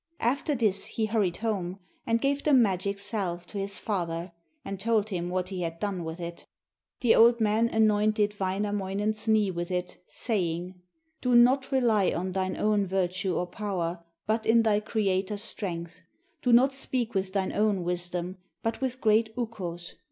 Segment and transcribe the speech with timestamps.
[0.21, 4.31] After this he hurried home and gave the magic salve to his father,
[4.65, 6.47] and told him what he had done with it.
[7.01, 10.73] The old man anointed Wainamoinen's knee with it, saying:
[11.21, 16.01] 'Do not rely on thine own virtue or power, but in thy creator's strength;
[16.41, 19.93] do not speak with thine own wisdom, but with great Ukko's.